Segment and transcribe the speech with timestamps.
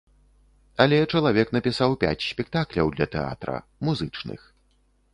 [0.85, 3.55] Але чалавек напісаў пяць спектакляў для тэатра,
[3.87, 4.53] музычных.